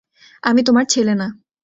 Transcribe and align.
আমি 0.43 0.61
তোমার 0.63 0.85
ছেলে 0.85 1.13
না। 1.13 1.27